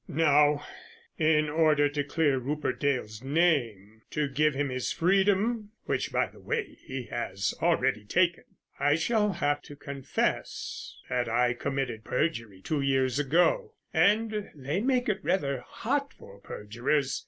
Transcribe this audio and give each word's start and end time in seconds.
"Now, 0.07 0.65
in 1.19 1.47
order 1.47 1.87
to 1.87 2.03
clear 2.03 2.39
Rupert 2.39 2.79
Dale's 2.79 3.21
name, 3.23 4.01
to 4.09 4.27
give 4.27 4.55
him 4.55 4.69
his 4.69 4.91
freedom—which, 4.91 6.11
by 6.11 6.25
the 6.25 6.39
way, 6.39 6.79
he 6.83 7.03
has 7.11 7.53
already 7.61 8.03
taken—I 8.05 8.95
shall 8.95 9.33
have 9.33 9.61
to 9.61 9.75
confess 9.75 10.97
that 11.07 11.29
I 11.29 11.53
committed 11.53 12.03
perjury 12.03 12.61
two 12.63 12.81
years 12.81 13.19
ago. 13.19 13.75
And 13.93 14.49
they 14.55 14.81
make 14.81 15.07
it 15.07 15.19
rather 15.21 15.59
hot 15.67 16.13
for 16.13 16.39
perjurers. 16.39 17.19